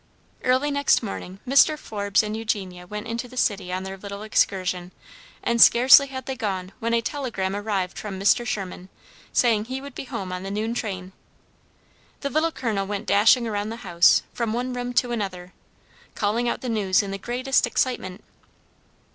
[0.43, 1.77] Early next morning Mr.
[1.77, 4.91] Forbes and Eugenia went into the city on their little excursion,
[5.43, 8.43] and scarcely had they gone when a telegram arrived from Mr.
[8.43, 8.89] Sherman,
[9.31, 11.11] saying he would be home on the noon train.
[12.21, 15.53] The Little Colonel went dashing around the house, from one room to another,
[16.15, 18.23] calling out the news in the greatest excitement.